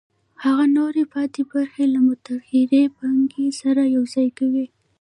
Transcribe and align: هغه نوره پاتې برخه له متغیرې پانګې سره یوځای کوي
هغه 0.43 0.65
نوره 0.77 1.03
پاتې 1.13 1.41
برخه 1.51 1.83
له 1.93 1.99
متغیرې 2.07 2.83
پانګې 2.97 3.45
سره 3.61 3.81
یوځای 3.95 4.27
کوي 4.37 4.65